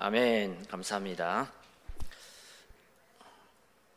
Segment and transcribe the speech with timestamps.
[0.00, 0.66] 아멘.
[0.68, 1.50] 감사합니다.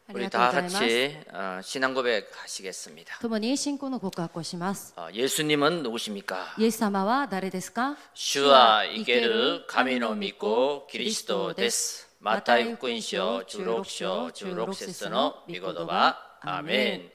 [0.07, 0.75] あり 우리 がとうご 다 ざいます。
[0.79, 3.19] 같이 어, 신앙 고백 하시겠습니다.
[3.21, 4.93] 共に信仰の告白をします。
[4.97, 6.55] 어, 예수님은 누구십니까?
[6.57, 12.07] イエス様は誰ですか 주와 이케르 가미노 믿고 그리스도 데스.
[12.19, 17.11] 마타이福音書 16章 16節の 미고도바 아멘.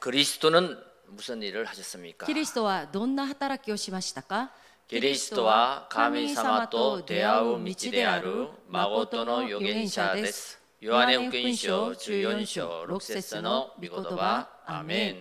[0.00, 0.78] 그리스도는
[1.08, 2.24] 무슨 일을 하셨습니까?
[2.26, 4.50] キリストはどんな働きをしましたか
[4.87, 10.59] キリストは神様と出会う道である誠の預言者です。
[10.79, 15.15] ヨハネ福音書14章6節の御言葉、アメン。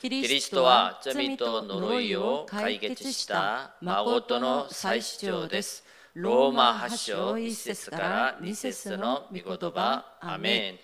[0.00, 5.82] キリストは罪と呪いを解決した誠の最主張です。
[6.14, 10.78] ローマ8章1節から2節の御言葉、アメン。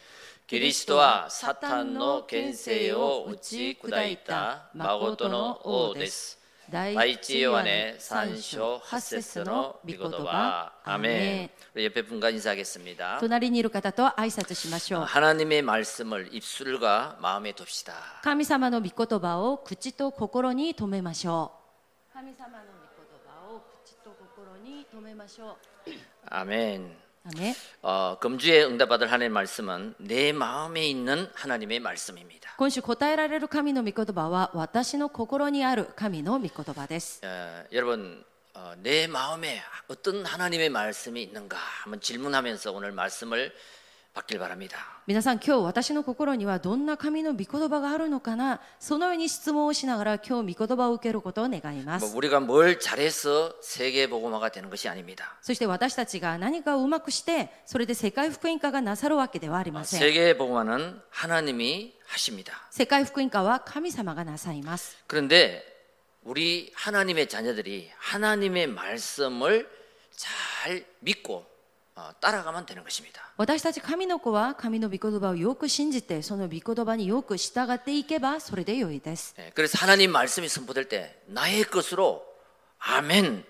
[0.48, 6.42] キリストはサタンの権勢を打ち砕いた誠の王です。
[6.73, 11.49] 第一ヨハネ 3장 8절의 미고도바 아멘.
[11.73, 13.17] 우리 옆에 분과 인사하겠습니다.
[13.19, 15.01] 隣にいる方と挨拶しましょう。
[15.05, 17.93] 하나님의 말씀을 입술과 마음에 둡시다.
[18.21, 21.51] 神様の御言葉を口と心に留めましょ
[22.11, 22.13] う。
[22.13, 25.91] 神様の御言葉を口と心に留めましょう。
[26.29, 27.02] 아멘.
[27.25, 32.55] アメ 어, 금주에 응답받을 하나님의 말씀은 내 마음에 있는 하나님의 말씀입니다.
[32.57, 37.25] 今週答えられる神の御言葉は私の心にある神の御言葉です。
[37.25, 43.82] 어, 여러분 어, 내 마음에 어떤 하나님의 말씀이 있는가 한번 질문하면서 오늘 말씀을 받길 바랍니다.
[45.05, 55.37] 皆さん今日私の心にはどんな神の御言葉があるのかなそのように質問をしながら今日御言葉を受けることを願いま 뭐 す 우리가 뭘 잘해서 세계 복음화가 되는 것이 아닙니다.
[55.41, 62.53] そして私たちが何かをうまくしてそれで世界福音化がなさるわけではありません 세계 복음화는 하나님이 하십니다.
[62.71, 65.63] 世界福音化は神様がなさいます 그런데
[66.23, 69.69] 우리 하나님의 자녀들이 하나님의 말씀을
[70.11, 71.45] 잘 믿고
[71.95, 73.21] 어, 따라가면 되는 것입니다.
[73.37, 82.25] 私たち神の子は神の御言葉をよく信じてその御言葉によく従っていけばそれで良いです 예, 그래서 하나님 말씀이 선포될 때 나의 것으로
[82.79, 83.43] 아멘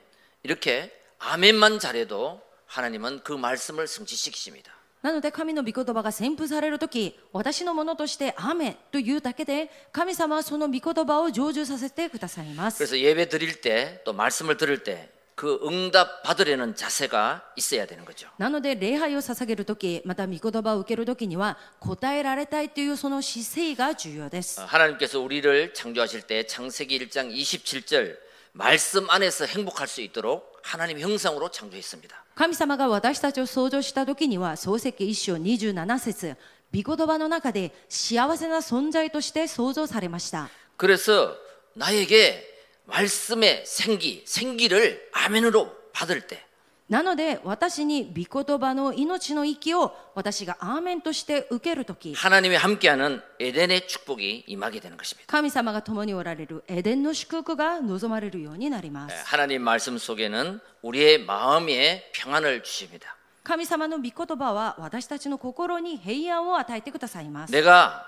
[0.43, 4.71] 이렇게 아멘만 잘해도 하나님은 그 말씀을 성취시키십니다.
[5.01, 18.03] なので神の御言葉が宣布されるとき私のものとして「アーメン」というだけで神様はその御言葉を成就させてくださいます 그래서 예배 드릴 때 또 말씀을 들을 때 그 응답 받으려는 자세가 있어야 되는
[18.03, 18.27] 거죠.
[18.37, 28.17] なので礼拝を捧げるときまた御言葉を受けるときには答えられたいというその姿勢が重要です 어, 하나님께서 우리를 창조하실 때 창세기 1장 27절
[28.51, 32.25] 말씀 안에서 행복할 수 있도록 하나님 형상으로 창조했습니다.
[32.35, 36.35] 神様が私たちを創造したときには創世記一章27節
[36.75, 41.35] 御言葉の中で幸せな存在として創造されました 그래서
[41.75, 42.52] 나에게
[42.85, 46.43] 말씀의 생기, 생기를 아멘으로 받을 때
[46.87, 55.27] なので私に御言葉の命の息を私がアーメンとして受けるとき 하나님이 함께하는 에덴의 축복이 임하게 되는 것입니다.
[55.27, 63.15] 神様が共におられるエデンの祝福が望まれるようになりま 예, す 하나님 말씀 속에는 우리의 마음에 평안을 주십니다.
[63.43, 68.03] 神様の御言葉は私たちの心に平安を与えてくださいます 내가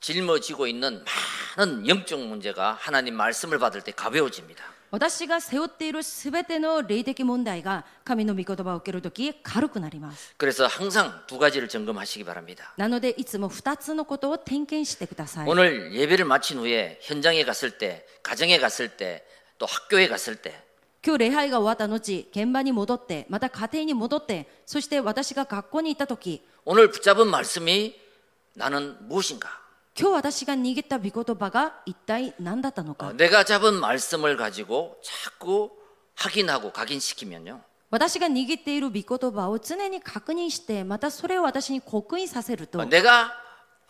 [0.00, 1.04] 짊어지고 있는
[1.56, 4.62] 많은 영적 문제가 하나님 말씀을 받을 때 가벼워집니다.
[4.92, 12.72] 私が背負っているすべての霊的問題が神の御言葉を受けるとき軽くなります 그래서 항상 두 가지를 점검하시기 바랍니다.
[12.76, 19.26] なのでいつも2つのことを点検してください 오늘 예배를 마친 후에 현장에 갔을 때, 가정에 갔을 때,
[19.58, 20.62] 또 학교에 갔을 때,
[21.04, 21.96] 今日礼拝が終わった後
[22.30, 27.94] 現場に戻ってまた家庭に戻ってそして私が学校に行った時 오늘 붙잡은 말씀이
[28.54, 29.59] 나는 무엇인가?
[29.98, 35.70] 今日私が握った御言葉が一体何だったの 어, か 내가 잡은 말씀을 가지고 자꾸
[36.14, 37.60] 확인하고 각인시키면요.
[37.90, 43.32] 私が握っている御言葉を常に確認してまたそれを私に刻印させると 어, 내가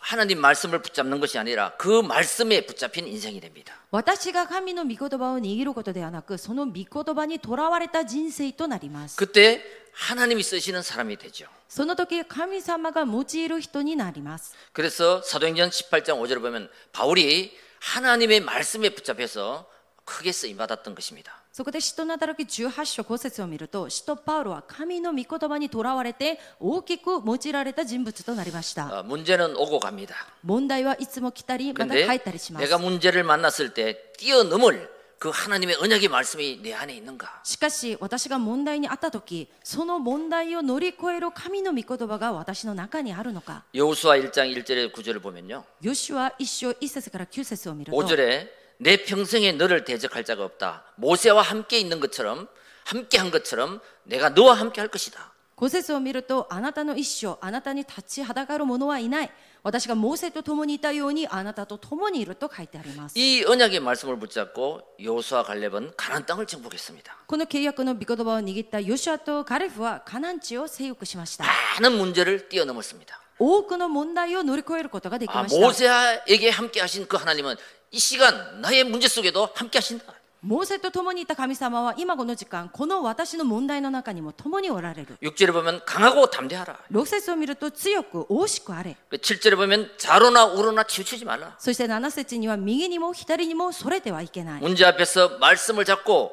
[0.01, 3.73] 하나님 말씀을 붙잡는 것이 아니라 그 말씀에 붙잡힌 인생이 됩니다.
[3.91, 9.61] 私が神の御言葉を握ることではなくその御言葉にとらわれた人生となります 그때
[9.93, 11.47] 하나님이 쓰시는 사람이 되죠.
[11.67, 19.67] その時神様が用いる人になります 그래서 사도행전 18장 5절을 보면 바울이 하나님의 말씀에 붙잡혀서
[20.05, 21.40] 크게 쓰임 받았던 것입니다.
[21.51, 30.13] そこで使徒の働き18章5節を見ると使徒パウロは神の御言葉にとらわれて大きく用いられた人物となりました 어, 문제는 오고 갑니다.
[30.43, 37.41] 問題はいつも来たりまた 근데 帰ったりします 내가 문제를 만났을 때 뛰어넘을 그 하나님의 언약의 말씀이 내 안에 있는가?
[37.43, 45.63] しかし私が問題にあった時その問題を乗り越える神の御言葉が私の中にあるのか 여호수아 1장 1절의 9절을 보면요.
[45.81, 48.47] ヨシュア1章1節から9節を見ると 5절에
[48.77, 50.83] 내 평생에 너를 대적할 자가 없다.
[50.95, 52.47] 모세와 함께 있는 것처럼
[52.85, 55.33] 함께 한 것처럼 내가 너와 함께 할 것이다.
[55.57, 59.31] 5節を見るとあなたの一生あなたに立ちはだかる者はいない
[59.63, 67.17] 私がモーセと共にいたようにあなたと共にいると書いてあります 이 언약의 말씀을 붙잡고 여호수아 갈렙은 가나안 땅을 정복했습니다.
[67.25, 71.45] この契約の御言葉を握ったヨシュアとガレフはカナン地を征服しました
[71.81, 73.19] 많은 문제를 뛰어넘었습니다.
[73.39, 77.55] 多くの問題を乗り越えることができ 아, ました 모세에게 함께 하신 그 하나님은
[77.91, 80.13] 이 시간 나의 문제 속에도 함께 하신다.
[80.41, 86.77] モーセと共にいた神様は今この時間この私の問題の中にも共におられる 6절에 보면 강하고 담대하라.
[86.91, 91.55] 6節を見ると強く惜しくあれ 7절에 보면 좌로나 우로나 치우치지 말라.
[91.57, 96.31] そして7節には右にも左にもそれてはいけない 문제 앞에서 말씀을 잡고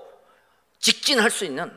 [0.80, 1.72] 직진할 수 있는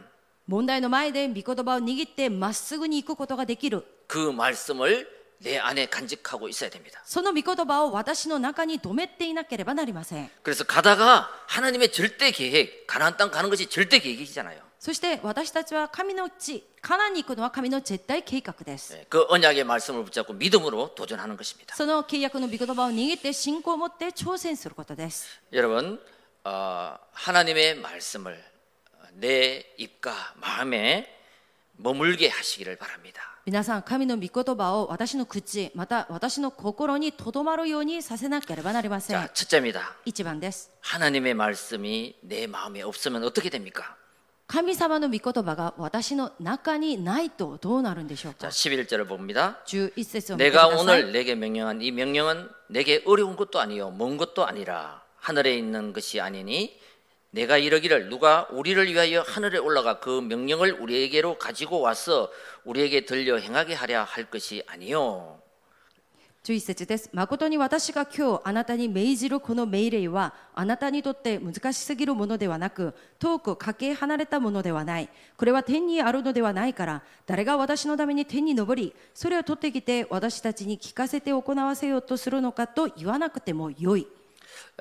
[0.46, 5.08] 問題の前で御言葉を握ってまっすぐに行くことができる 그 말씀을
[5.42, 7.00] 내 안에 간직하고 있어야 됩니다.
[7.06, 14.66] その御言葉を私の中に留めていなければなりません 그래서 가다가 하나님의 절대 계획, 가나안 땅 가는 것이 절대 계획이잖아요.
[14.80, 21.76] そして私たちは神の地カナンに行くのは神の絶対計画です 네, 그 언약의 말씀을 붙잡고 믿음으로 도전하는 것입니다.
[21.76, 26.00] その契約の御言葉を握って信仰を持って挑戦することです 여러분,
[26.44, 28.44] 어, 하나님의 말씀을
[29.14, 31.12] 내 입과 마음에
[31.74, 33.31] 머물게 하시기를 바랍니다.
[33.46, 39.96] 皆さん神の御言葉を私の口また私の心にとどまるようにさせなければなりません 자, 첫째입니다.
[40.06, 43.96] 一番です 하나님의 말씀이 내 마음에 없으면 어떻게 됩니까?
[44.48, 49.60] 神様の御言葉が私の中にないとどうなるんでしょう 자, か 11절을 봅니다.
[49.66, 55.04] 11節を見てく 내가 ださい 오늘 내게 명령한 이 명령은 내게 어려운 것도 아니요 먼 것도 아니라
[55.20, 56.80] 하늘에 있는 것이 아니니
[57.32, 62.32] 내가 이러기를 누가 우리를 위하여 하늘에 올라가 그 명령을 우리에게로 가지고 와서
[62.64, 65.38] 우리에게 들려 행하게 하랴 할 것이 아니요
[66.44, 84.08] 11節です誠に私が今日あなたに命じるこの命令はあなたにとって難しすぎるものではなく遠くかけ離れたものではないこれは天にあるのではないから誰が私のために天に昇りそれを取ってきて私たちに聞かせて行わせようとするのかと言わなくてもよい 에,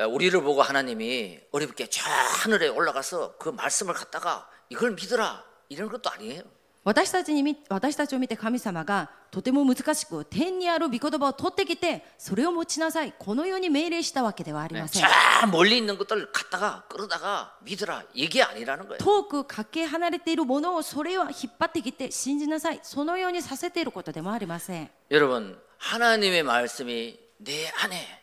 [0.09, 2.03] 우리를 보고 하나님이 어렵게 저
[2.43, 6.43] 하늘에 올라가서 그 말씀을 갖다가 이걸 믿어라 이런 것도 아니에요
[6.85, 27.19] 私たちにみ私たちを見て神様がとても難しく天にある御言葉を取ってきてそれを持ちなさいこのように命令したわけではありません 저 멀리 있는 것들 갖다가 끌어다가 믿어라 이게 아니라는 거예요 遠くかけ離れているものをそれを引っ張ってきて信じなさいそのようにさせていることでもありません 여러분 하나님의 말씀이
[27.39, 28.20] 내 안에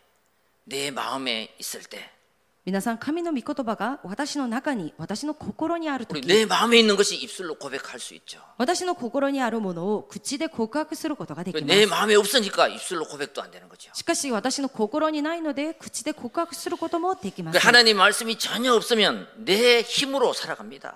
[0.67, 2.09] 내 마음에 있을 때
[2.65, 12.15] 皆さん神の御言葉が私の中に私の心にある 우리 時 내 마음에 있는 것이 입술로 고백할 수 있죠 私の心にあるものを口で告白することができま 내 す 마음에
[12.15, 20.31] 없으니까 입술로 고백도 안 되는 거죠 しかし私の心にないので口で告白することもできま 그 せん 하나님 말씀이 전혀 없으면 내 힘으로
[20.31, 20.95] 살아갑니다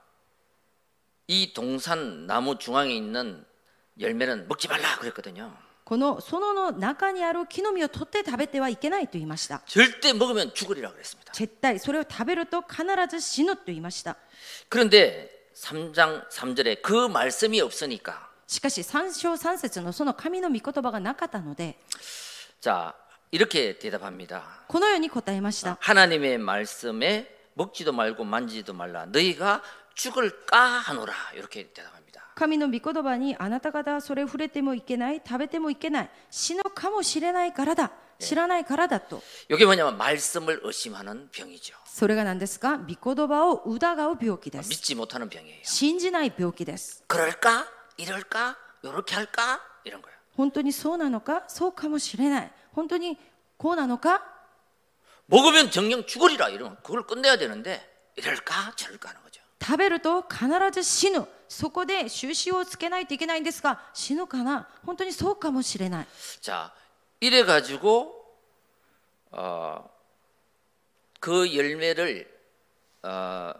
[1.30, 3.44] 이 동산 나무 중앙에 있는
[3.98, 5.52] 열매는 먹지 말라 그랬거든요.
[5.84, 11.32] この園の中にある木の実を取って食べてはいけないと言いました 절대 먹으면 죽으리라 그랬습니다.
[11.32, 14.16] 絶対それを食べると必ず死ぬと言いました
[14.68, 21.78] 그런데 3장 3절에 그 말씀이 없으니까 しかし三章三節のその神の御言葉がなかったので
[22.60, 22.94] 자,
[23.30, 24.64] 이렇게 대답합니다.
[24.66, 29.06] このように答えました 하나님의 말씀에 먹지도 말고 만지지도 말라.
[29.06, 29.62] 너희가
[29.94, 31.12] 죽을까 하노라.
[31.34, 32.22] 이렇게 대답합니다.
[32.34, 41.74] 神の御言葉にあなた方はそれ触れてもいけない食べてもいけない死ぬかもしれないからだ知らないからだと 이게 뭐냐면 말씀을 의심하는 병이죠.
[41.86, 45.60] それが何ですか御言葉を疑う病気です 믿지 못하는 병이에요.
[45.62, 47.66] 信じない病気です 그럴까?
[47.96, 48.56] 이럴까?
[48.84, 49.60] 요렇게 할까?
[49.84, 50.14] 이런 거예요.
[50.36, 53.18] 本当にそうなのかそうかもしれない本当に
[53.56, 54.22] こうなのか
[55.28, 57.80] 먹으면 정령 죽으리라 이러면 그걸 끝내야 되는데
[58.16, 59.29] 이럴까 저럴까 하는 거죠.
[59.60, 66.06] 食べると必ず死ぬそこで終止をつけないといけないんですが死ぬかな本当にそうかもしれない
[66.40, 66.72] 자
[67.20, 68.12] 이래 가지고
[69.30, 69.88] 어,
[71.20, 72.28] 그 열매를
[73.02, 73.54] 어,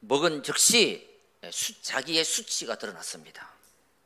[0.00, 1.06] 먹은 즉시
[1.50, 3.48] 수, 자기의 수치가 드러났습니다.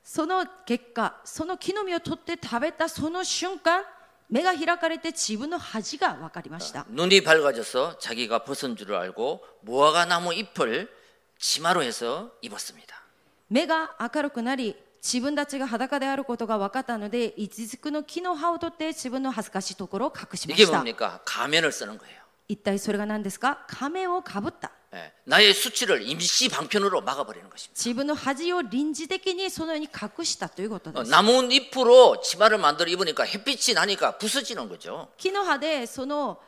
[0.05, 3.85] その結果その木の実を取って食べたその瞬間
[4.29, 10.93] 目が開かれて自分の恥が分かりました 눈이 밝아져서 자기가 벗은 줄을 알고 무화과 나무 잎을
[11.39, 13.03] 치마로 해서 입었습니다.
[13.49, 21.21] 目が明るくなり自分たちが裸であることが分かったので一軸の木の葉を取って自分の恥ずかしいところを隠しま 이게 した 뭡니까?
[21.25, 22.21] 가면을 쓰는 거예요.
[22.49, 27.79] 一体それが何ですか仮面をかぶった 예, 나의 수치를 임시 방편으로 막아버리는 것입니다.
[27.79, 35.09] 自分の恥を臨時的にそのように隠したということで 어, す 나뭇잎으로 치마를 만들어 입으니까 햇빛이 나니까 부서지는 거죠.
[35.17, 36.39] 木の葉でその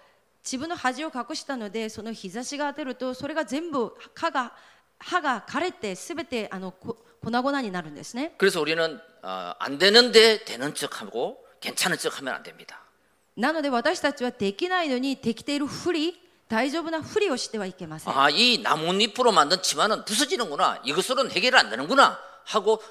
[0.45, 4.53] 自分の恥を隠したのでその日差しが当てるとそれが全部歯が
[4.99, 12.81] 歯が枯れてすべてあのこ粉々になるんですね 그래서 우리는 어, 안 되는데 되는 척하고 괜찮은 척하면 안 됩니다.
[13.37, 20.83] なので私たちはできないのにできているふり大丈夫なふりをしてはいけません 아, 이 나뭇잎으로 만든 치마는 부서지는구나.
[20.85, 22.83] 이것으로는 해결 안 되는구나 하고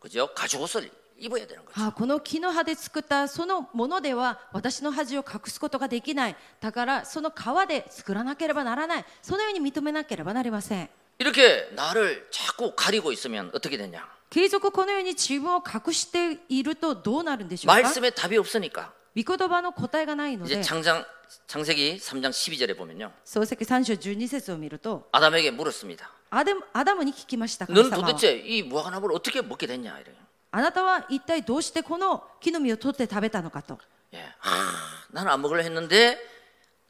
[0.00, 0.28] 그죠?
[0.34, 1.80] 가죽 옷을 입어야 되는 거죠.
[1.80, 10.90] あこの木の葉で作ったそのものでは私の恥を隠すことができないだからその皮で作らなければならないそのように認めなければなりません
[11.20, 14.06] 이렇게 나를 자꾸 가리고 있으면 어떻게 되냐?
[14.28, 21.04] 継続このように自分を隠しているとどうなるんでしょうか 말씀에 답이 없으니까 御言葉の答えがないの 이제 で 창장
[21.46, 23.10] 창세기 3장 12절에 보면요.
[23.24, 26.10] 漱石3章12節を見ると 아담에게 물었습니다.
[26.30, 30.16] アダムアダムに聞きました神 너는 様は 도대체 이 무화과나무를 어떻게 먹게 됐냐 이래요.
[30.50, 33.78] あなたは一体どうしてこの木の実を取って食べたのかと
[34.12, 34.18] 예.
[34.42, 36.18] 아, 나는 안 먹으려 했는데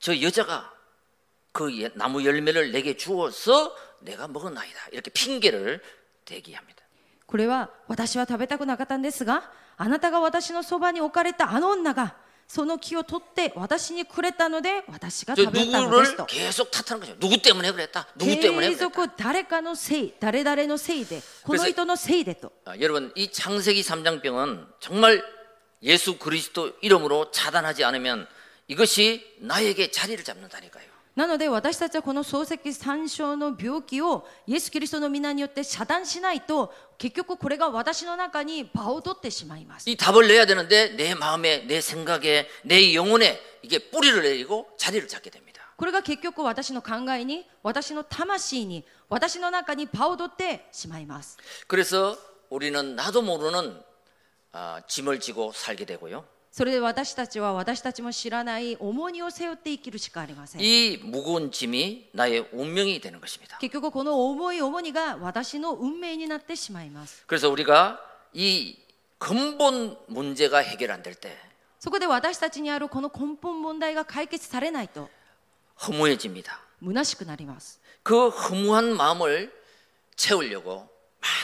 [0.00, 0.72] 저 여자가
[1.52, 4.88] 그 예- 나무 열매를 내게 주어서 내가 먹었나이다.
[4.92, 5.80] 이렇게 핑계를
[6.24, 6.82] 대기합니다.
[7.26, 12.14] これは私は食べたくなかったんですがあなたが私のそばに置かれたあの女が
[12.46, 17.18] その木を取って私にくれたので私が 저 食べたのです 누구를 と 계속 탓하는 거죠.
[17.18, 18.06] 누구 때문에 그랬다.
[18.16, 18.78] 누구 때문에 継 그랬다.
[18.78, 25.20] 続誰かのせい誰々のせいでこの人のせいでと 아, 여러분 이 창세기 3장병은 정말
[25.82, 28.28] 예수 그리스도 이름으로 차단하지 않으면
[28.68, 30.89] 이것이 나에게 자리를 잡는다니까요.
[31.16, 45.08] なので私たちはこの漱石三章の病気をイエス・キリストの皆によって遮断しないと結局これが私の中に場を取ってしまいます 이 답을 내야 되는데 내 마음에 내 생각에 내 영혼에 이게 뿌리를 내리고 자리를
[45.08, 45.62] 잡게 됩니다.
[45.78, 52.16] これが結局私の考えに私の魂に私の中に場を取ってしまいます 그래서
[52.50, 53.82] 우리는 나도 모르는
[54.52, 56.24] 아, 짐을 지고 살게 되고요.
[56.50, 63.58] それで私たちは私たちも知らない重荷を背負って生きるしかありません 이 무거운 짐이 나의 운명이 되는 것입니다.
[63.58, 68.00] 結局この重い重荷が私の運命になってしまいます 그래서 우리가
[68.32, 68.78] 이
[69.18, 71.36] 근본 문제가 해결 안 될 때
[71.78, 75.08] そこで私たちにあるこの根本問題が解決されないと
[75.86, 76.58] 허무해집니다.
[76.82, 79.52] 虚しくなります 그 허무한 마음을
[80.16, 80.88] 채우려고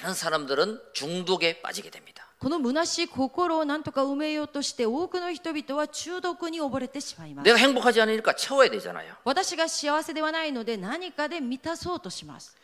[0.03, 2.26] 많은 사람들은 중독에 빠지게 됩니다.
[2.27, 9.15] 다 この虚しい心を何とか埋めようとして多くの人々は中毒に溺れてしまいます 내가 행복하지 않으니까 채워야 되잖아요.
[9.25, 12.57] 私が幸せではないので何かで満たそうとします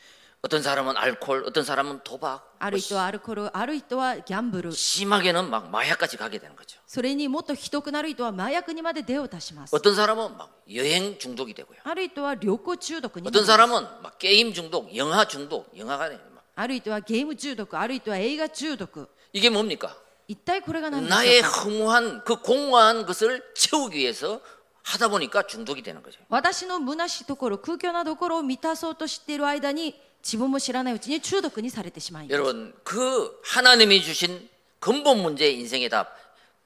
[0.43, 6.79] 어떤 사람은 알코올, 어떤 사람은 도박, ある人はアルコールある人はギャンブル 심하게는 막 마약까지 가게 되는 거죠.
[6.87, 11.79] それにもっとひどくなる人は麻薬にまで手を出します 어떤 사람은 막 여행 중독이 되고요.
[11.85, 16.19] ある人は旅行中毒になり 어떤 ます 사람은 막 게임 중독, 영화 중독, 영화가 막
[16.57, 19.95] ある人はゲーム中毒ある人は映画中毒 이게 뭡니까?
[20.27, 24.41] 一体これが何でしょ 나의 うか 허무한 그 공허한 것을 채우기 위해서
[24.83, 26.19] 하다 보니까 중독이 되는 거죠.
[26.29, 34.49] 私の虚しいところ空虚なところを満たそうとしている間に自分も知らないうちに中毒にされてしまいます 여러분 그 하나님이 주신
[34.81, 36.09] 근본 문제의 인생의 답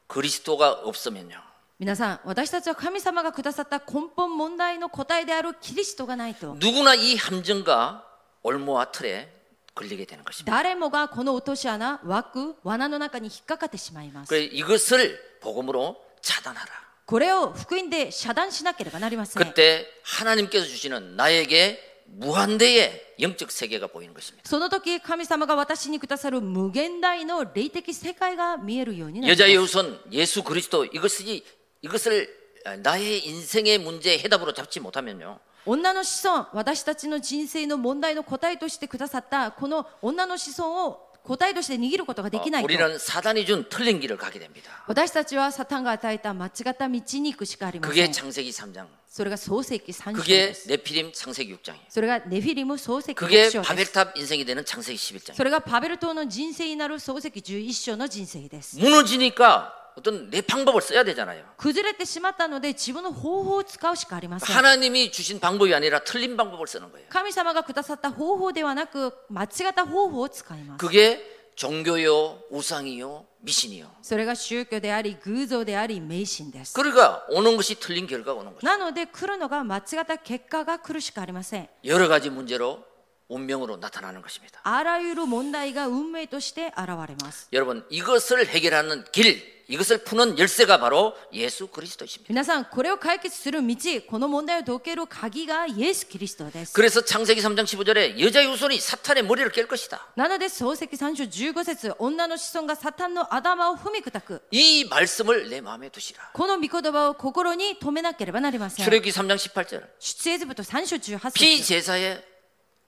[0.09, 1.41] 그리스도가 없으면요
[1.79, 8.05] 皆さん私たちは神様がくださった根本問題の答えであるキリストがないと 누구나 이 함정과
[8.43, 9.29] 올무와 틀에
[9.77, 10.53] 걸리게 되는 것입니다.
[10.55, 16.67] 誰もがこの落とし穴枠罠の中に引っかかってしまいます 그래서 이것을 복음으로 차단하라.
[17.07, 24.49] これを福音で遮断しなければなりません 그때 하나님께서 주시는 나에게 무한대의 영적 세계가 보이는 것입니다.
[24.49, 31.45] その時神様が私にくださる無限大の霊的世界が見えるようになります 여자의 우선 예수 그리스도 이것이
[31.83, 32.29] 이것을
[32.83, 35.41] 나의 인생의 문제 해답으로 잡지 못하면요.
[35.68, 42.68] 女の子孫私たちの人生の問題の答えとしてくださったこの女の子孫を答えとして握ることができないと。
[44.88, 48.14] 私たちはサタンが与えた間違った道に行くしかありません。
[49.10, 50.70] それが創世記3章です。
[51.90, 53.66] それがネフィリム創世記6章で
[55.34, 55.36] す。
[55.36, 58.78] それがパベル島の人生になる創世記11章の人生です。
[59.97, 61.45] 어떤 내 방법을 써야 되잖아요.
[61.59, 67.07] 崩れてしまったので自分の方法を使うしかありません 하나님이 주신 방법이 아니라 틀린 방법을 쓰는 거예요.
[67.11, 71.21] 神様がくださった方法ではなく間違った方法を使います 그게
[71.57, 73.87] 종교요, 우상이요, 미신이요.
[74.03, 78.67] それが宗教であり偶像であり迷信です 그러니까 오는 것이 틀린 결과가 오는 거죠.
[78.67, 82.83] なので来るのが間違った結果が来るしかありません 여러 가지 문제로
[83.29, 84.61] 운명으로 나타나는 것입니다.
[84.63, 92.27] あらゆる問題が運命として現れます 여러분 이것을 해결하는 길, 이것을 푸는 열쇠가 바로 예수 그리스도이십니다.
[92.29, 93.75] 皆さんこれを解決する道
[94.07, 100.09] この問題を解ける鍵がイエス・キリストです 그래서 창세기 3장 15절에 여자의 후손이 사탄의 머리를 깰 것이다.
[100.17, 106.33] なので漱石3章15節女の子孫がサタンの頭を踏み砕く 이 말씀을 내 마음에 두시라.
[106.35, 112.23] この御言葉を心に留めなければなりません 출애굽기 3장 18절 出エジプト3章18 피 節 제사에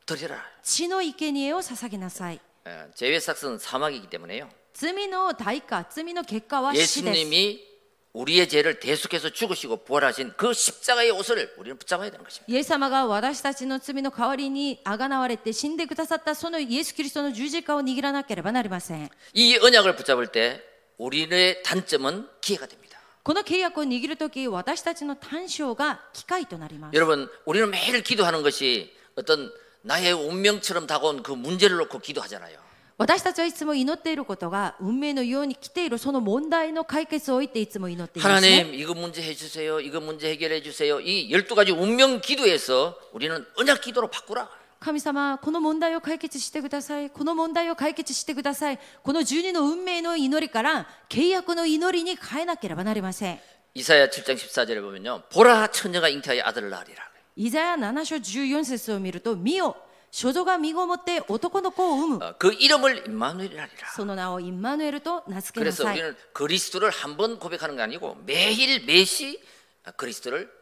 [0.04, 0.36] 드리라.
[0.62, 4.48] 血の生贄を捧げなさい 예, 제회삭은 사막이기 때문에요.
[4.78, 7.74] 罪の代価罪の結果は死です 예수님이
[8.12, 12.44] 우리의 죄를 대속해서 죽으시고 부활하신 그 십자가의 옷을 우리는 붙잡아야 되는 것입니다.
[12.52, 20.62] イエス様が私たちの罪の代わりにあがなわれて死んでくださったそのイエス・キリストの十字架を握らなければなりません 이 언약을 붙잡을 때
[20.98, 23.00] 우리의 단점은 기회가 됩니다.
[23.24, 29.50] この契約を握るとき私たちの短所が機会となります 여러분, 우리는 매일 기도하는 것이 어떤
[29.82, 32.58] 나의 운명처럼 다가온 그 문제를 놓고 기도하잖아요.
[32.98, 39.80] 私たちはいつも祈っていることが運命のように来ているその問題の解決を置いていつも祈っています、ね、 하나님, 이거 문제 해주세요.
[39.80, 41.00] 이거 문제 해결해 주세요.
[41.00, 44.48] 이 열두 가지 운명 기도에서 우리는 언약 기도로 바꾸라.
[44.78, 53.38] 神様この問題を解決してくださいこの問題を解決してくださいこの12の運命の祈りから契約の祈りに変えなければなりません
[53.72, 55.22] 이사야 7장 14절에 보면요.
[55.32, 57.02] 보라 처녀가 잉태하여 아들을 낳으리라.
[57.36, 59.76] イザヤ7章14節を見ると見よ
[60.12, 63.68] 処女が身ごもって男の子を産む 어, 그 이름을 임마누엘이라.
[63.96, 69.40] その名をインマヌエルと名付けな 그래서 さい 우리는 그리스도를 한 번 고백하는 게 아니고 매일 매시
[69.96, 70.57] 그리스도를 고백해야 됩니다.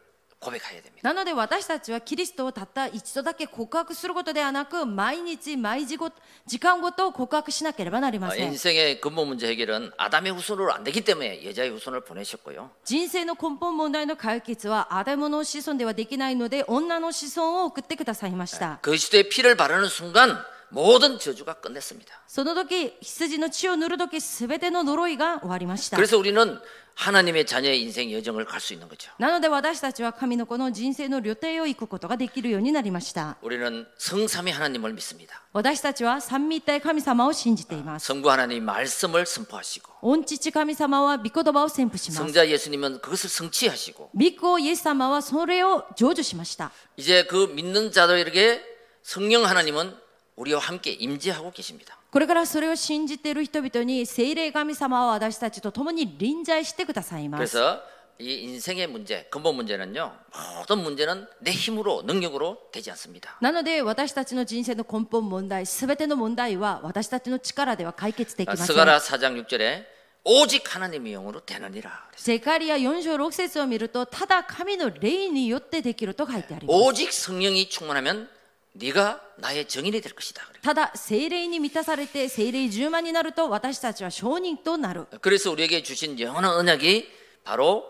[1.03, 6.11] なので私たちはキリストをたった一度だけ告白することではなく毎日毎時ご
[6.47, 12.71] 時間ごと告白しなければなりま 어, せん 인생의 근본 문제 해결은 아담의 후손으로 안 되기 때문에 여자의 후손을 보내셨고요.
[12.85, 22.11] 人生の根本問題の解決はアダムの子孫ではできないので女の子孫を送ってくださいました 그리스도의 피를 바르는 순간 모든 저주가 끝냈습니다.
[22.27, 26.59] その時羊の血を塗る時すべての呪いが終わりました 그래서 우리는
[26.95, 29.11] 하나님의 자녀의 인생 여정을 갈 수 있는 거죠.
[29.19, 35.43] なので私たちは神の子の人生の旅程を行くことができるようになりました 우리는 성삼위 하나님을 믿습니다.
[35.53, 48.63] 私たちは三位一体神様を信じています 성부 하나님 말씀을 선포하시고 御父神様は御言葉を宣布します 성자 예수님은 그것을 성취하시고 御子イエス様はそれを成就しました 이제 그 믿는 자들에게
[49.03, 49.97] 성령 하나님은
[50.37, 51.99] 우리와 함께 임재하고 계십니다.
[52.11, 57.83] これからそれを信じている人々に聖霊神様は私たちと共に臨在してくださいます 그래서
[58.19, 60.13] 이 인생의 문제, 근본 문제는요.
[60.59, 63.37] 모든 문제는 내 힘으로 능력으로 되지 않습니다.
[63.41, 69.85] なので私たちの人生の根本問題すべての問題は私たちの力では解決できません 스가라 4장 6절에
[70.25, 72.09] 오직 하나님의 영으로 되느니라.
[72.13, 72.17] 그랬어요.
[72.17, 78.29] ゼカリア4章6節を見るとただ神の霊によってできると書いてあります 오직 성령이 충만하면
[78.77, 80.43] 네가 나의 정인이 될 것이다.
[80.47, 80.61] 그래요.
[80.63, 87.09] ただ聖霊に満たされて聖霊10万になると私たちは証人となる 그래서 우리에게 주신 영원한 언약이
[87.45, 87.85] 바로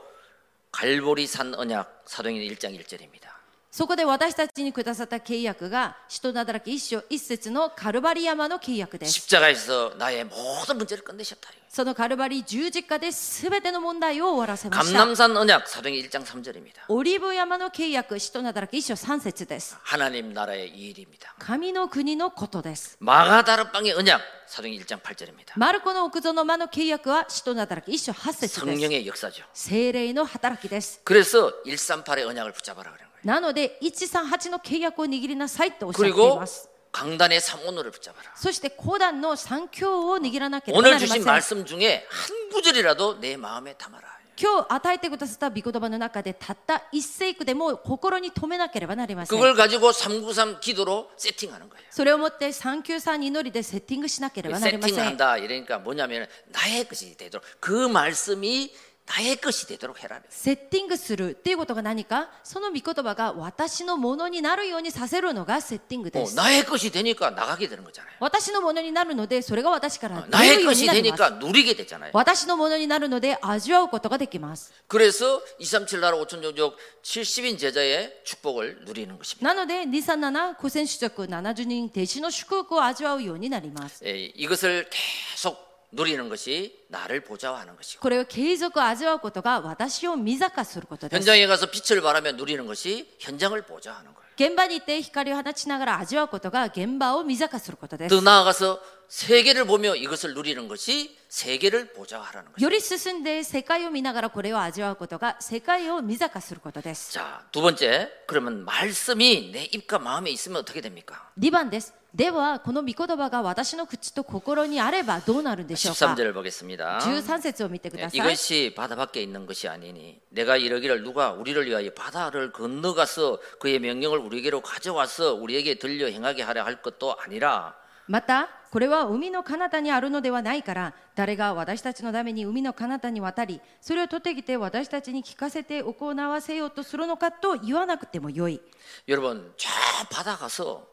[0.73, 3.26] 갈보리산 언약 사도행전 1장 1절입니다.
[3.75, 11.49] そこで私たちにくださった契約が使徒なだらけ一章一節のカルバリ山の契約です 십자가에서 나의 모든 문제를 끝내셨다.
[11.71, 16.85] そのカルバリ十字架で全ての問題を終わらせました 감남산 언약 사도행전 1장 3절입니다.
[16.89, 21.35] オリーブ山の契約使徒なだらけ一章三節です 하나님 나라의 이 일입니다.
[21.39, 25.53] 神の国のことです 마가다르방의 언약 사도행전 1장 8절입니다.
[25.57, 29.45] マルコの奥園間の契約は使徒なだらけ一章八節です 성령의 역사죠.
[29.55, 33.06] 聖霊の働きです 그래서 138의 언약을 붙잡아라 그런 거예요.
[33.27, 38.33] なので138の契約を握りなさいとおっしゃってい 그리고 ます 강단의 삼원호를 붙잡아라.
[38.37, 44.13] そして講談の三教を握らなければな 오늘 りませ 주신 ん 말씀 중에 한 구절이라도 내 마음에 담아라.
[44.35, 51.85] 今日与えてくださった御言葉の中でたった一聖句でも心に留めなければなりません 그걸 가지고 393 기도로 세팅하는 거예요.
[51.91, 58.73] それをもって三九三祈りでセッティングしなければなりません 세팅한다 이러니까 뭐냐면 나의 것이 되도록 그 말씀이
[59.07, 60.23] 나의 것이 되도록 해라.
[60.31, 68.15] セッティングするっていうことが何かその御言葉が私のものになるようにさせるのがセッティングで 어, す 나의 것이 되니까 나가게 되는 거잖아요.
[68.21, 72.11] 私のものになるのでそれが私から出 나의 るように 것이 なります 되니까 누리게 되잖아요.
[72.15, 79.47] 私のものになるので味わうことができます 그래서 237 나라 5천 종족 70인 제자의 축복을 누리는 것입니다.
[79.53, 92.67] なので237古戦主族70人弟子の祝福を味わうようになります 예, 이것을 계속 누리는 것이 나를 보좌하는 것이고 これを継続味わうことが私を見坂することです 현장에 가서 빛을 발하며 누리는
[92.67, 94.23] 것이 현장을 보좌하는 거예요.
[94.35, 102.63] 現場に行って光を放ちながら味わうことが現場を見坂することです 더 나아가서 세계를 보며 이것을 누리는 것이 세계를 보자하라는 것입니다.
[102.65, 108.11] より進んで世界を見ながらこれを味わうことが世界を見坂することです 자, 두 번째.
[108.27, 111.31] 그러면 말씀이 내 입과 마음에 있으면 어떻게 됩니까?
[111.39, 116.99] 2番です ではこの御言葉が私の口と心にあればどうなるんでしょうか 13절을 보겠습니다.
[116.99, 122.53] 13節を見てく 예, ださい 이것이 바다 밖에 있는 것이 아니니 내가 이러기를 누가 우리를 위하여 바다를
[122.53, 127.75] 건너가서 그의 명령을 우리에게로 가져와서 우리에게 들려 행하게 하려 할 것도 아니라
[128.09, 138.61] またこれは海の彼方にあるのではないから誰が私たちのために海の彼方に渡りそれを取ってきて私たちに聞かせて行わせようとするのかと言わなくてもよい
[139.09, 139.71] 여러분 저
[140.11, 140.87] 바다 가서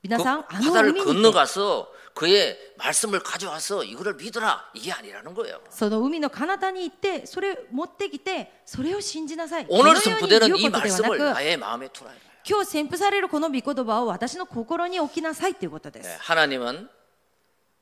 [0.02, 5.60] 皆 그 さんあの 바다를 海に行って 건너가서 그의 말씀을 가져와서 이거를 믿어라 이게 아니라는 거예요.
[5.70, 12.10] その海の彼方に行ってそれを持ってきてそれを信じなさいこ 오늘 のように 선포되는 言う 이 ことではな 말씀을 く 나의 마음에 두라.
[12.48, 16.88] 今日宣布されるこの御言葉を私の心に置きなさいということで 예, す 하나님은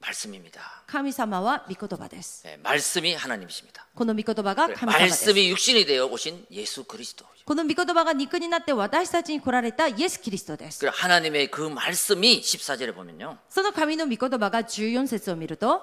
[0.01, 0.61] 말씀입니다.
[0.87, 3.87] 神様は御言葉です 예, 말씀이 하나님이십니다.
[3.95, 7.25] この御言葉が 그래, 神様です 말씀이 육신이 되어 오신 예수 그리스도.
[7.47, 13.39] この御言葉が肉になって私たちに来られたイエス・キリストです 그래, 하나님의 그 말씀이 14절에 보면요.
[13.49, 15.81] その神の御言葉が14節を見ると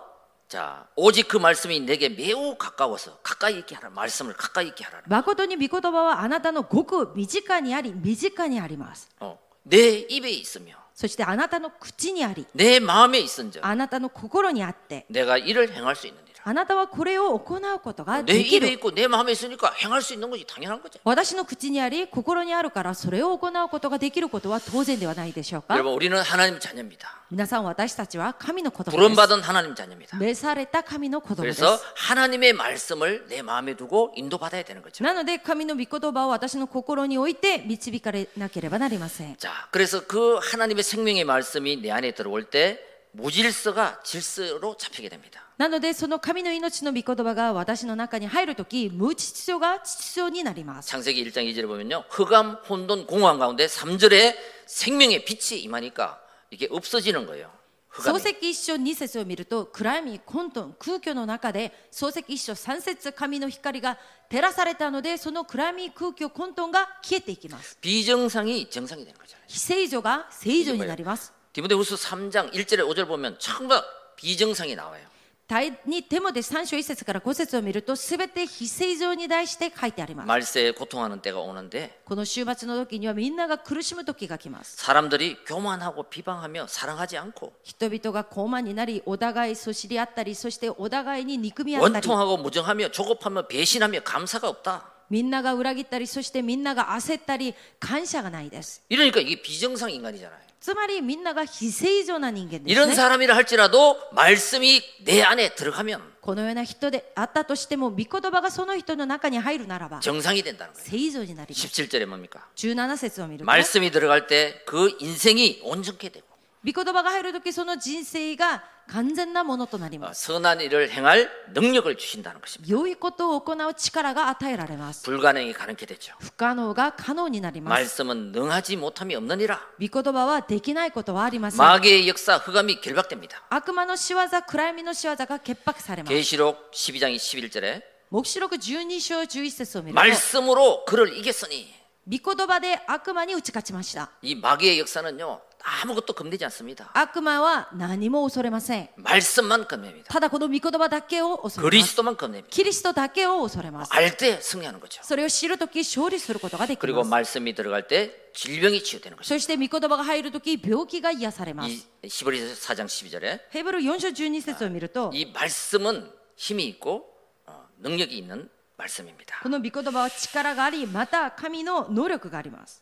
[0.48, 3.90] 자, 오직 그 말씀이 내게 매우 가까워서 가까이 있게 하라.
[3.90, 5.02] 말씀을 가까이 있게 하라.
[5.08, 16.25] 誠に御言葉はあなたのごく身近にあり身近にあります 어, 내 입에 있으며 そしてあなたの口にあり 내 마음에 있은즉 あなたの心にあって 내가 이를 행할 수 있느니라.
[16.46, 21.00] あなたはこれを行うことが 내 でき 입에 る 있고 내 마음에 있으니까 행할 수 있는 것이 당연한 거죠.
[21.04, 27.22] 私の口にあり心にあるからそれを行うことができることは当然ではないでしょうか 여러분 우리는 하나님 자녀입니다.
[27.30, 30.18] 皆さん私たちは神の子供です 부름받은 하나님 자녀입니다.
[30.18, 35.04] 召された神の子供です 그래서 하나님의 말씀을 내 마음에 두고 인도받아야 되는 거죠.
[35.04, 42.80] なので神の御言葉を私の心に置いて導かれなければなりません 자, 그래서 그 하나님의 생명의 말씀이 내 안에 들어올 때
[43.14, 45.42] 무질서가 질서로 잡히게 됩니다.
[45.58, 52.04] なのでその神の命の御言葉が私の中に入るとき無秩序が秩序になります 창세기 1장 2절에 보면요.
[52.10, 57.52] 흑암, 혼돈, 공허한 가운데 3절에 생명의 빛이 임하니까 이게 없어지는 거예요.
[57.94, 58.18] 漱 흑암이.
[58.18, 63.98] 石一章二節を見ると暗闇混沌空虚の中で漱石一章三節神の光が
[64.30, 69.46] 照らされたのでその暗闇空虚混沌が消えていきます 비정상이 정상이 되는 거잖아요.
[69.48, 73.84] 非正常が正常になります 디모데후서 3장 1절에 5절 보면 전부 다
[74.16, 75.06] 비정상이 나와요.
[75.48, 93.48] 第二テモで3章1節から5節を見るとすべて非正常に対して書いてあります 말세에 고통하는 때가 오는데 この週末の時にはみんなが苦しむ時が来ます 사람들이 교만하고 비방하며 사랑하지 않고 人々が高慢になりお互いそしり合ったりそしてお互いに憎み合ったり 원통하고 무정하며 조급하며
[93.50, 94.86] 배신하며 감사가 없다.
[95.10, 100.40] みんなが裏切ったりそしてみんなが焦ったり感謝がないです 이러니까 이게 비정상 인간이잖아요.
[100.66, 110.86] つまりみんなが非正常な人間です 이런 ね 사람이라 할지라도 말씀이 내 안에 들어가면 このような人であったとしても御言葉がその人の中に入るならば 정상이 된다는 거예요.
[110.86, 112.48] 正常になります 17절에 뭡니까?
[112.56, 116.28] 17節を見ると 말씀이 들어갈 때 그 인생이 온전케 되고
[116.67, 122.73] 御言葉が入る時その人生が完全なものとなりま 어, 선한 일을 행할 능력을 주신다는 것입니다.
[122.75, 125.03] 요이 것도 오코나우 力が与えられます.
[125.05, 126.15] 불가능이 가능케 되죠.
[126.19, 129.61] 不可能が可能になりま 말씀은 능하지 못함이 없느니라.
[129.79, 131.57] 御言葉はできないことありません.
[131.57, 133.45] 마귀의 역사 흑암이 결박됩니다.
[133.49, 136.09] 악마의 시와자 그라미의 시와자가 결박사레마.
[136.09, 141.73] 계시록 12장 21절에 목시록 12쇼 11절에 말씀으로 그를 이겼으니
[142.05, 144.11] 미코도바데 악마니 우치카치마시다.
[144.23, 145.46] 이 마귀의 역사는요.
[145.66, 146.90] 아무것도 겁내지 않습니다.
[146.96, 150.12] 悪魔は何も恐れません 말씀만 겁냅니다.
[150.12, 152.48] ただこの御言葉だけを恐れます 그리스도만 겁냅니다.
[152.50, 155.02] キリストだけを恐れます 알 때 승리하는 거죠.
[155.04, 159.24] それを知るとき勝利することができ 그리고 ます 말씀이 들어갈 때 질병이 치유되는 것입니다.
[159.24, 167.06] そして御言葉が入るとき病気が癒されます 이 히브리서 4장 12절에 ヘブル4章12節を見ると 이 말씀은 힘이 있고
[167.46, 169.40] 어, 능력이 있는 말씀입니다.
[169.44, 172.82] この御言葉は力がありまた神の能力があります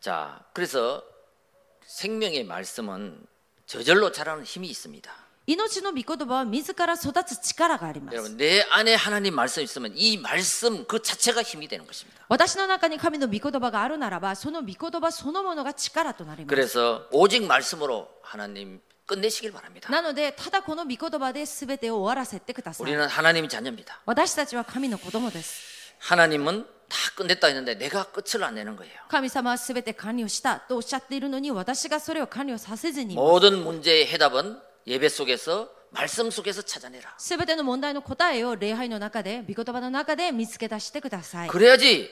[0.00, 1.02] 자, 그래서
[1.86, 3.26] 생명의 말씀은
[3.66, 5.10] 저절로 자라는 힘이 있습니다.
[5.46, 12.24] 命の御言葉は自ら育つ力があります 여러분 내 안에 하나님 말씀이 있으면 이 말씀 그 자체가 힘이 되는 것입니다.
[12.28, 19.90] 私の中に神の御言葉があるならばその御言葉そのものが力となります 그래서 오직 말씀으로 하나님 끝내시길 바랍니다.
[19.90, 24.02] なのでただこの御言葉で全てを終わらせてください 우리는 하나님의 자녀입니다.
[24.06, 28.92] 私たちは神の子供です 하나님은 다 끝냈다 했는데 내가 끝을 안 내는 거예요.
[29.08, 37.14] 神様は全て完了したとおっしゃっているのに私がそれを完了させずに 모든 문제의 해답은 예배 속에서 말씀 속에서 찾아내라.
[37.18, 42.08] 全ての問題の答えを礼拝の中で御言葉の中で見つけ出してください 그래야지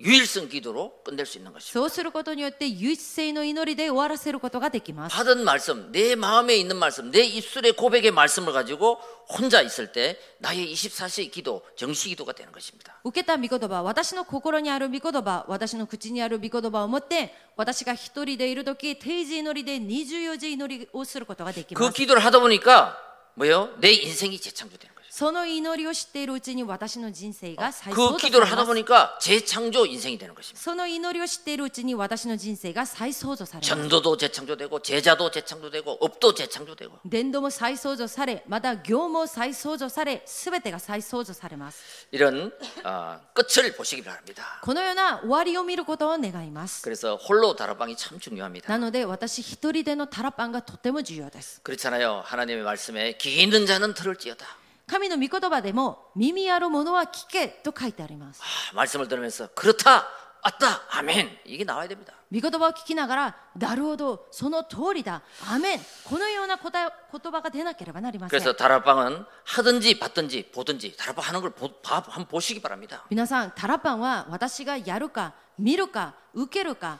[0.00, 1.72] 유일성 기도로 끝낼 수 있는 것입니다.
[1.72, 10.16] そうすることによって唯一性の祈りで終わらせることができます 받은 말씀, 내 마음에 있는 말씀, 내 입술의 고백의 말씀을 가지고 혼자 있을 때
[10.38, 13.00] 나의 24시 기도, 정시 기도가 되는 것입니다.
[13.02, 22.96] 受けた御言葉私の心にある御言葉私の口にある御言葉を持って私が一人でいる時定時祈りで24時祈りをすることができま 그 す 기도를 하다 보니까
[23.34, 23.74] 뭐요?
[23.80, 24.91] 내 인생이 재창조되는 거죠.
[25.12, 30.60] その祈りを知っているうちに私の人生が再 그 創造さ 기도를 れ 하다 ます 보니까 재창조 인생이 되는 것입니다.
[30.62, 42.52] その祈りを知っているうちに私の人生が再創造されます 전도도 재창조되고 제자도 재창조되고 업도 재창조되고 伝道も再創造されまた業も再創造され全てが再創造されます 이런
[42.84, 44.60] 어, 끝을 보시기 바랍니다.
[44.62, 48.68] このような終わりを見ることを願います 그래서 홀로 다락방이 참 중요합니다.
[48.68, 52.22] なので私一人でのタラパンがとても重要です 그렇잖아요.
[52.24, 54.46] 하나님의 말씀에 귀 있는 자는 들을지어다.
[54.92, 60.06] 神の御言葉でも耳あるものは聞けと書いてあります 아, 말씀을 들으면서 그렇다,
[60.40, 62.14] 아따, 아멘 이게 나와야 됩니다.
[62.32, 73.04] 御言葉を聞きながらなるほどその通りだアーメンこのような答え言葉が出なければなりません 그래서 다락방은 하든지 받든지 보든지 다락방 하는 걸 보, 봐- 한번 보시기 바랍니다.
[73.10, 76.98] 皆さんタラパンは私がやるか見るか受けるか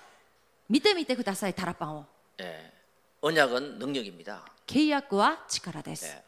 [0.69, 2.07] 見てみてくださいタラパンを
[2.41, 2.71] 예,
[3.23, 4.45] 언약은 능력입니다.
[4.67, 6.25] 契約は力です、 예,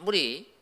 [0.00, 0.54] 아무리 예,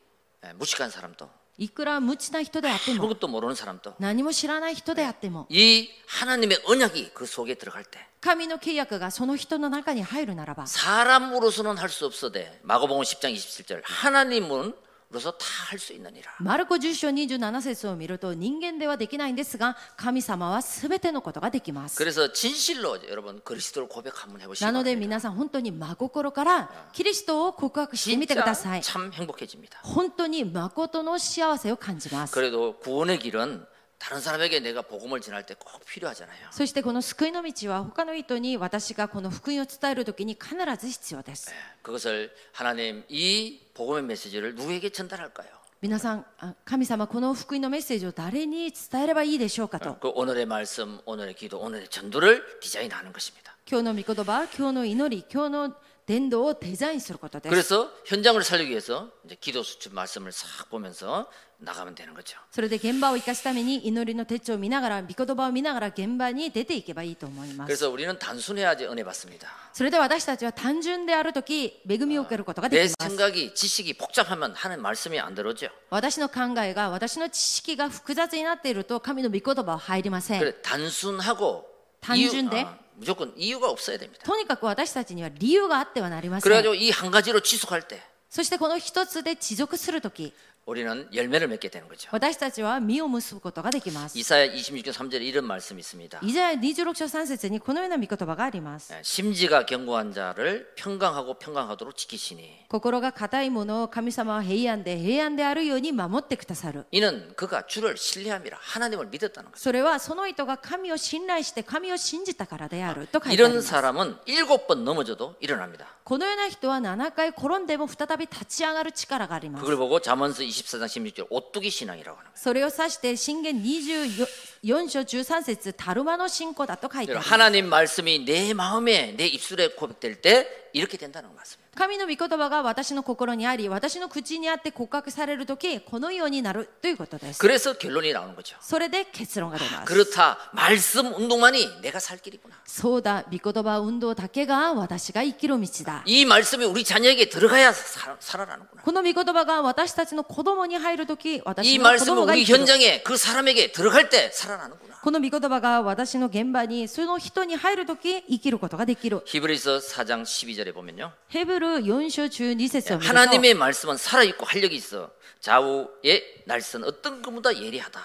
[0.56, 10.66] 무식한 사람도 いくら無知な人であっても 아무것도 모르는 사람도 何も知らない人であっても 이 하나님의 언약이 그 속에 들어갈 때 神の契約がその人の中に入るならば
[10.66, 14.72] 사람으로서는 할 수 없어되 마가복음 10장 27절 하나님으
[15.12, 16.24] 로서 다 할 수 있느니라.
[16.40, 25.00] マルコ10章27節を見ると人間ではできないんですが神様は全てのことができます 그래서 진실로 여러분 그리스도를 고백 한번 해보시기 なので 바랍니다.
[25.00, 29.80] 皆さん本当に真心からキリストを告白してみてくださ 진짜 い 참 행복해집니다.
[29.82, 33.66] 本当に誠の幸せを感じます 그래도 구원의 길은
[33.98, 36.48] 다른 사람에게 내가 복음을 전할 때 꼭 필요하잖아요.
[36.50, 41.52] そしてこの救いの道は他の人に私がこの福音を伝える時に必ず必要です
[41.84, 45.62] 그것을 하나님 이 복음의 메시지를 누구에게 전달할까요?
[45.82, 53.56] 皆さんあ神様この福音のメッセージを誰に伝えればいいでしょうかと 그 오늘의 말씀, 오늘의 기도, 오늘의 전도를 디자인하는 것입니다.
[53.68, 62.36] 今日の御言葉今日の祈り今日の 伝道をデザインすることです 그래서 현장을 살리기 위해서 이제 기도 수첩 말씀을 싹 보면서 나가면 되는 거죠.
[62.50, 69.46] それで現場を生かすために祈りの手帳を見ながら御言葉を見ながら現場に出ていけばいいと思います 그래서 우리는 단순해야지 은혜 받습니다.
[69.72, 75.68] それで私たちは単純である時恵みを受けることがで 내 きます 생각이 지식이 복잡하면 하는 말씀이 안 들어오죠.
[75.90, 81.64] 私の考えが私の知識が複雑になっていると神の御言葉は入りません 그래 단순하고
[82.00, 82.58] 단순대?
[82.62, 84.22] 이유, 아, 무조건 이유가 없어야 됩니다.
[84.24, 90.32] とにかく私たちには理由があってはなりません 그래가지고 이 한 가지로 지속할 때 そしてこの一つで持続する時
[90.66, 92.08] 우리는 열매를 맺게 되는 거죠.
[92.12, 96.20] 私たちは実を結ぶことができます 이사야 26장 3절에 이런 말씀이 있습니다.
[96.22, 109.50] イザヤ26章3節にこのような御言葉があります 예, 심지가 견고한 자를 평강하고 평강하도록 지키시니 心が固いものを神様は平安で平安であるように守ってくださる 이는 그가 주를 신뢰함이라 하나님을 믿었다는
[109.50, 109.60] 거죠.
[109.60, 115.86] それはその人が神を信頼して神を信じたからであると書いてあり 이런 ます 사람은 일곱 번 넘어져도 일어납니다.
[116.04, 122.36] このような人は7回転んでも再び立ち上がる力があります 그걸 보고 잠언서 24장 16절 오뚜기 신앙이라고 하는 거예요.
[122.36, 131.65] それを指して信玄24章13節タルマの信仰だと書いてあります 하나님 말씀이 내 마음에 내 입술에 고백될 때 이렇게 된다는 말씀입니다.
[131.76, 138.56] 神の御言葉が私の心にあり私の口にあって告白される時このようになるということです 그래서 결론이 나오는 거죠.
[138.60, 140.36] それで結論が出ます 그렇다.
[140.52, 142.54] 말씀 운동만이 내가 살 길이구나.
[142.66, 148.82] そうだ御言葉運動だけが私が生きる道だ 이 말씀이 우리 자녀에게 들어가야 살- 살아나는구나.
[148.82, 154.92] この御言葉が私たちの子供に入る時 이 私の子 말씀은 供が 우리 生きる 현장에 그 사람에게 들어갈 때 살아나는구나.
[155.02, 161.10] この御言葉が私の現場にその人に入る時生きることができる 히브리서 4장 12절에 보면요.
[161.28, 168.00] ヘブル 4章12節を見ると 하나님의 말씀은 살아있고 활력이 있어 좌우의 날선 어떤 것보다 예리하다.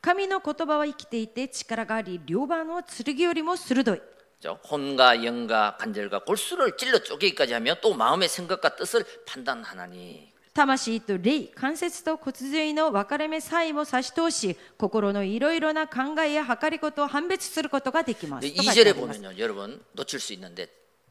[0.00, 4.00] 神の言葉は生きていて力があり両刃の剣よりも鋭い
[4.40, 4.58] 그죠?
[4.70, 18.84] 혼과 영과 간절과 골수를 찔러 쪼개기까지 하며 또 마음의 생각과 뜻을 판단하나니 魂と霊関節と骨髄の分かれ目さえも差し通し心のいろいろな考えや計りことを判別することができます 근데 と書いてあ
[18.84, 19.38] 2절에 ります 보면요.
[19.38, 20.68] 여러분 놓칠 수 있는데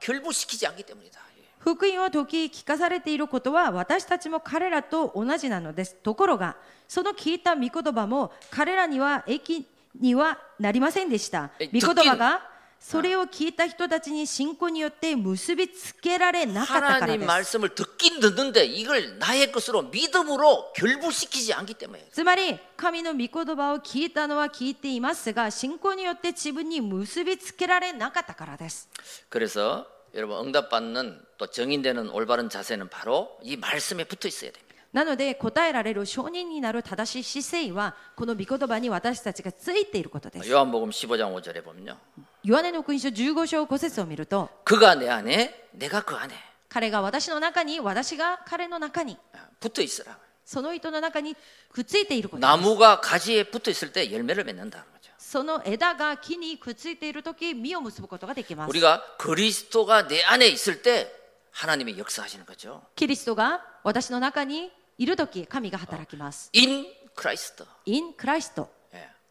[0.00, 1.20] 결부시키지 않기 때문이다.
[1.38, 1.44] 예.
[1.58, 5.94] 福音を時聞かされていることは私たちも彼らと同じなのです。
[5.96, 9.66] ところが、その聞いた御言葉も彼らには益
[9.98, 11.66] にはなりませんでしたえ。
[11.66, 12.47] 御言葉が
[12.80, 17.26] それを聞いた人たちに信仰によって結びつけられなかったから 하나님 です。
[17.26, 28.90] 말씀을 듣긴 듣는데 이걸 나의 것으로 믿음으로 결부시키지 않기 때문에 つまり神の御言葉を聞いたのは聞いていますが信仰によって自分に結びつけられなかったからです。
[29.30, 34.74] 그래서 여러분 응답받는 또 정인되는 올바른 자세는 바로 이 말씀에 붙어 있어야 됩니다.
[34.92, 40.48] なので答えられる証人になる正しい姿勢はこの御言葉に私たちがついていることです。
[40.50, 41.96] 요한복음 15장 5절에 보면요.
[42.42, 46.32] ヨハネの福音書15章5節を見ると 그가 내 안에 내가 그 안에
[46.68, 49.16] 彼が私の中に私が彼の中に
[49.60, 50.18] 붙어 있으라.
[50.44, 51.36] その人の中に
[51.72, 55.10] くっついていることです 나무가 가지에 붙어 있을 때 열매를 맺는다는 거죠.
[55.16, 61.10] その枝が木にくっついている時実を結ぶことができます 우리가 그리스도가 내 안에 있을 때
[61.52, 62.82] 하나님이 역사하시는 거죠.
[62.94, 67.64] キリストが私の中にいる時神が働きます 인 크라이스트.
[67.86, 68.77] in クライスト 예.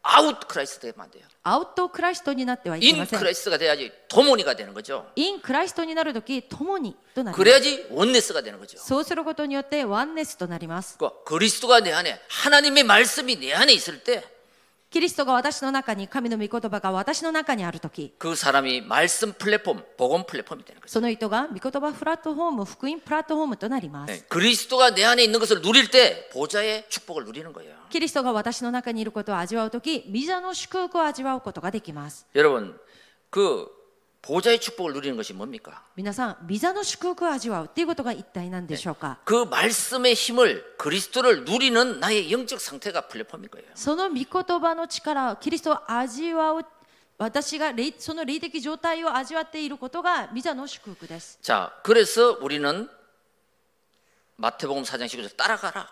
[0.01, 1.23] 아웃 크라이스트 되면 안 돼요.
[1.43, 5.05] アウトクライストになってはいけ 인 ません 크라이스트가 돼야지 도모니가 되는 거죠.
[5.15, 8.77] インクライストになる時共にとなります 그래야지 원네스가 되는 거죠.
[8.79, 14.27] そうすることによってワンネスとなります 그 그리스도가 내 안에 하나님의 말씀이 내 안에 있을 때 그
[14.89, 20.87] キリストが私の中に神の御言葉が私の中にある時 그 사람이 말씀 플랫폼, 복음 플랫폼이 되는 거죠.
[20.87, 27.73] その人が御言葉プラットフォーム福音プラットフォームとなります 예, 그리스도가 내 안에 있는 것을 누릴 때 보좌의 축복을 누리는 거예요.
[27.89, 32.79] キリストが私の中にいることを味わう時ビザの祝福を味わうことができます 여러분,
[33.31, 33.67] 그
[34.27, 35.83] 보좌의 축복을 누리는 것이 뭡니까?
[35.95, 43.67] 皆さんビザの祝福を味わうっていうことが一体何でしょうか 그 말씀의 힘을 그리스도를 누리는 나의 영적 상태가 플랫폼인 거예요.
[43.75, 46.65] その御言葉の力キリストを味わう
[47.17, 52.89] 私が霊その霊的状態を味わっていることがビザの祝福です 자, 그래서 우리는
[54.37, 55.87] 마태복음 4장 19절 따라가라.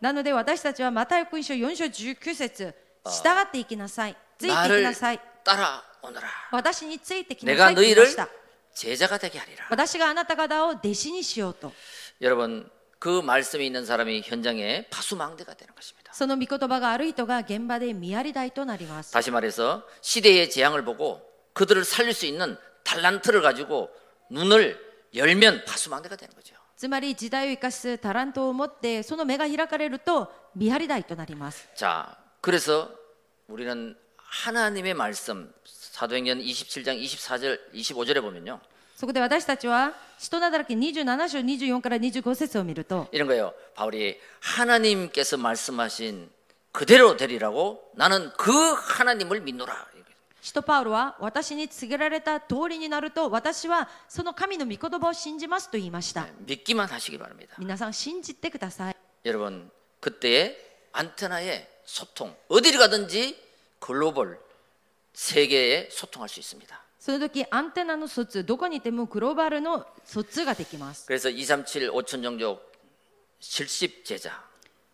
[0.00, 2.74] なので私たちはマタイ福音書4章19節
[3.06, 6.28] 従っていきなさいついていきな 나를 さい 따라 오너라.
[6.52, 8.28] 私についてきな 내가 さいと言いま 너희를 した
[8.74, 9.66] 제자가 되게 하리라.
[9.70, 11.72] 私があなた方を弟子にしようと
[12.20, 16.12] 여러분, 그 말씀이 있는 사람이 현장에 파수망대가 되는 것입니다.
[16.14, 21.20] その御言葉がある人が現場で見やり台となります 다시 말해서 시대의 재앙을 보고
[21.52, 23.90] 그들을 살릴 수 있는 달란트를 가지고
[24.30, 24.78] 눈을
[25.14, 26.54] 열면 파수망대가 되는 거죠.
[26.76, 32.90] つまり時代を生かすタラントを持ってその目が開かれると見張り台となります 자, 그래서
[33.48, 35.50] 우리는 하나님의 말씀
[35.90, 38.60] 사도행전 27장 24절 25절에 보면요.
[38.96, 43.52] そこで私たちは使徒なだらけ27章24から25節を見ると 이런 거예요.
[43.74, 46.30] 바울이 하나님께서 말씀하신
[46.72, 49.86] 그대로 되리라고 나는 그 하나님을 믿노라.
[50.40, 57.56] 使徒パウロは私に告げられた通りになると私はその神の御言葉を信じますと言いました 믿기만 하시기 바랍니다.
[57.58, 60.56] 皆さん信じてください 여러분 그때의
[60.92, 63.36] 안테나의 소통 어디를 가든지
[63.80, 64.38] 글로벌
[65.20, 66.82] 세계에 소통할 수 있습니다.
[66.98, 72.60] その時アンテナの疎通どこにいてもグローバルの疎通ができます 그래서 237 5천 종족
[73.40, 74.42] 70 제자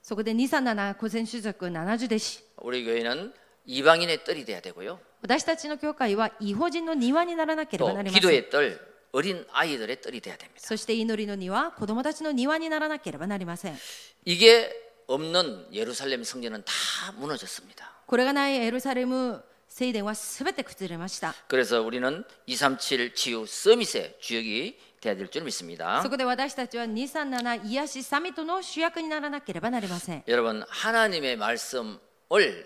[0.02, 3.32] そこで237古戦種族70弟子 우리 교회는
[3.64, 4.98] 이방인의 뜰이 돼야 되고요.
[5.22, 8.80] 私たちの教会は違法人の庭にならなければ 또 なりません 기도의 뜰
[9.12, 10.60] 어린 아이들의 뜰이 돼야 됩니다.
[10.60, 13.78] そして祈りの庭子供たちの庭にならなければなりません
[14.26, 14.70] 이게
[15.06, 17.90] 없는 예루살렘 성전은 다 무너졌습니다.
[18.06, 19.42] これがないエルサレム
[19.76, 26.00] 聖殿はすべて崩れました 그래서 우리는 237 치유 서밋의 주역이 돼야 될 줄 믿습니다.
[26.02, 31.98] そこで私たちは237癒しサミットの主役にならなければなりません 여러분 하나님의 말씀을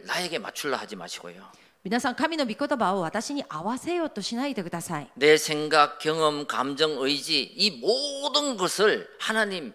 [0.04, 1.42] 나에게 맞출라 하지 마시고요.
[1.84, 9.72] 皆さん神の御言葉を私に合わせようとしないでください 내 생각, 경험, 감정, 의지 이 모든 것을 하나님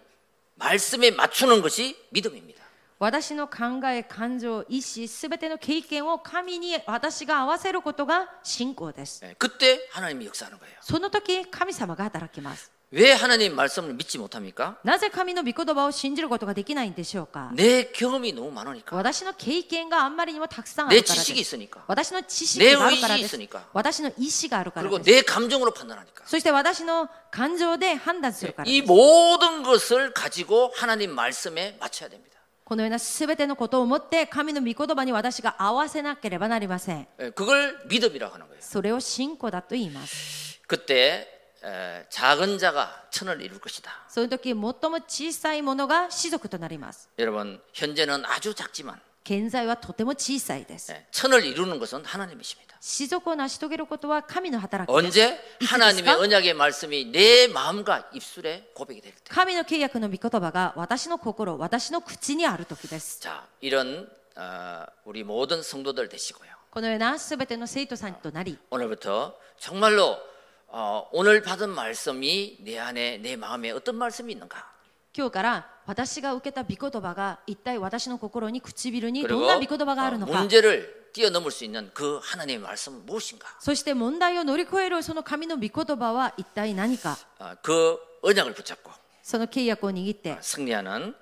[0.56, 2.62] 말씀에 맞추는 것이 믿음입니다.
[2.98, 10.76] 私の考え感情意志すべての経験を神に私が合わせることが信仰です 예, 그때 하나님이 역사하는 거예요.
[10.80, 14.76] その時神様が働きます 왜 하나님 말씀을 믿지 못합니까?
[14.84, 23.62] なぜ神の御言葉を信じることができないんでしょうか 내 경험이 너무 많으니까 私の経験があんまりにもたくさんあ 내 るからで 지식이 す 있으니까 私の知識があるからで 내 す 의지있으니까
[23.72, 32.08] 私の意志があるから 그리고 です 내 감정으로 판단하니까 そして私の感情で判断するからで 이 す 모든 것을 가지고 하나님 말씀에 맞춰야
[32.10, 32.30] 됩니다.
[32.66, 38.60] このようなすべてのことをもって神の御言葉に私が合わせなければなりません 예, 그걸 믿음이라고 하는 거예요.
[38.60, 41.26] それを信仰だと言います 그때
[41.64, 43.90] 에, 작은 자가 천을 이룰 것이다.
[44.08, 44.72] その時最も
[45.06, 52.76] 小さいものが士族となります 여러분 현재는 아주 작지만 現在はとても小さいです 예, 천을 이루는 것은 하나님이십니다.
[52.80, 59.20] 士族を成し遂げることは神の働きです 언제 하나님의 언약의 말씀이 내 마음과 입술에 고백이 될 때.
[59.28, 66.50] 神の契約の御言葉が私の心私の口にある時です 자, 이런 어, 우리 모든 성도들 되시고요.
[66.70, 70.18] このようなすべての生徒さんとなり 오늘부터 정말로
[70.66, 74.72] 어, 오늘 받은 말씀이 내 안에 내 마음에 어떤 말씀이 있는가?
[75.16, 83.46] 今日から私が受けた御言葉が一体私の心に唇にどん 그리고 な御言葉がある 어, のか 문제를 뛰어넘을 수 있는 그 하나님의 말씀은 무엇인가?
[83.60, 88.90] そして問題を乗り越えるその神の御言葉は一体何か 어, 그 언약을 붙잡고
[89.22, 91.14] その契約を握って、 승리하는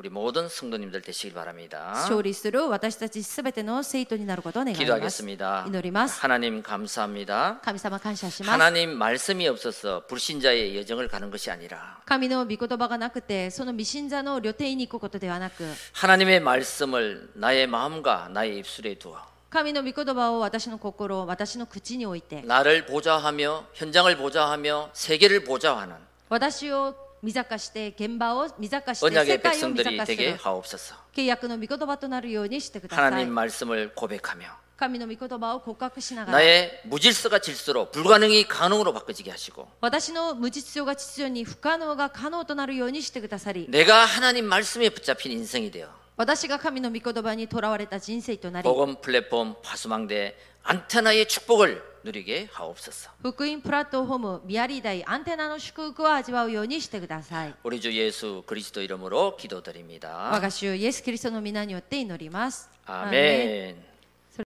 [0.00, 1.92] 우리 모든 성도님들 되시길 바랍니다.
[1.94, 5.64] 勝利する私たちすべての生徒になることを願います 기도하겠습니다.
[5.68, 7.60] 祈ります 하나님 감사합니다.
[7.64, 18.58] 神様感謝します 하나님 말씀이 없어서 불신자의 여정을 가는 것이 아니라 神の御言葉がなくてその未信者の旅程に行くことではなく 하나님의 말씀을 나의 마음과 나의
[18.58, 19.16] 입술에 두어
[19.48, 25.96] 神の御言葉を私の心私の口に置いて 나를 보좌하며 현장을 보좌하며 세계를 보좌하는
[26.28, 30.94] 私を 見坂して現場を見坂して世 언약의 界を見 백성들이 坂す 되게 る 하옵소서.
[31.14, 34.46] 契約の御言葉となるようにしてくださ 하나님 い 말씀을 고백하며
[34.76, 45.88] 神の御言葉を告白しながら 나의 무질서가 질서로 불가능이 가능으로 바꿔지게 하시고 私の無実性が秩序に不可能が可能となるようにしてくださり 내가 하나님 말씀에 붙잡힌 인생이 되어
[46.18, 53.10] 私が神の御言葉にとらわれた人生となり 복음 플랫폼 파수망대 안테나의 축복을 누리게 하옵소서.
[53.22, 60.38] 福音プラットフォームミヤリー大アンテナの祝福を味わうようにしてください 우리 주 예수 그리스도 이름으로 我 기도드립니다.
[60.40, 63.89] が主イエス・キリストの皆によって祈ります 아멘.